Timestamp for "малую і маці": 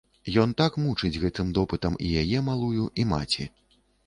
2.49-3.49